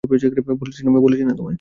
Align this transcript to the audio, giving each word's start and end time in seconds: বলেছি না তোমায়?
বলেছি 0.03 1.23
না 1.23 1.33
তোমায়? 1.35 1.49